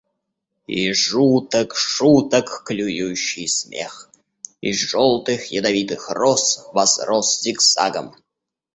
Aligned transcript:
И 0.65 0.93
жуток 0.93 1.75
шуток 1.75 2.63
клюющий 2.65 3.47
смех— 3.47 4.09
из 4.61 4.77
желтых 4.77 5.51
ядовитых 5.51 6.09
роз 6.09 6.65
возрос 6.73 7.39
зигзагом. 7.43 8.15